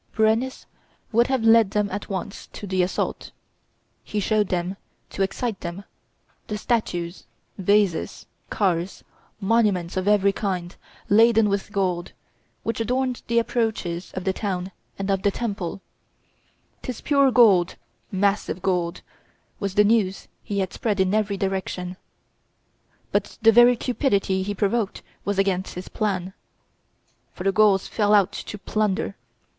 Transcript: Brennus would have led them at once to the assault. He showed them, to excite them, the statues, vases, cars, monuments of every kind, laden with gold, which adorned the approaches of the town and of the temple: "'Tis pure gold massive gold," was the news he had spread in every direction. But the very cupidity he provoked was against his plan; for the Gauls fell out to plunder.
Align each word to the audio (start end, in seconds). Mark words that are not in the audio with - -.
Brennus 0.13 0.65
would 1.11 1.27
have 1.27 1.43
led 1.43 1.69
them 1.69 1.87
at 1.91 2.09
once 2.09 2.47
to 2.53 2.65
the 2.65 2.81
assault. 2.81 3.29
He 4.03 4.19
showed 4.19 4.47
them, 4.47 4.77
to 5.11 5.21
excite 5.21 5.59
them, 5.61 5.83
the 6.47 6.57
statues, 6.57 7.27
vases, 7.59 8.25
cars, 8.49 9.03
monuments 9.39 9.95
of 9.97 10.07
every 10.07 10.31
kind, 10.33 10.75
laden 11.07 11.49
with 11.49 11.71
gold, 11.71 12.13
which 12.63 12.79
adorned 12.81 13.21
the 13.27 13.37
approaches 13.37 14.11
of 14.15 14.23
the 14.23 14.33
town 14.33 14.71
and 14.97 15.11
of 15.11 15.21
the 15.21 15.29
temple: 15.29 15.81
"'Tis 16.81 17.01
pure 17.01 17.29
gold 17.29 17.75
massive 18.11 18.63
gold," 18.63 19.03
was 19.59 19.75
the 19.75 19.83
news 19.83 20.27
he 20.41 20.61
had 20.61 20.73
spread 20.73 20.99
in 20.99 21.13
every 21.13 21.37
direction. 21.37 21.95
But 23.11 23.37
the 23.43 23.51
very 23.51 23.75
cupidity 23.75 24.41
he 24.41 24.55
provoked 24.55 25.03
was 25.25 25.37
against 25.37 25.75
his 25.75 25.89
plan; 25.89 26.33
for 27.33 27.43
the 27.43 27.51
Gauls 27.51 27.87
fell 27.87 28.15
out 28.15 28.31
to 28.31 28.57
plunder. 28.57 29.15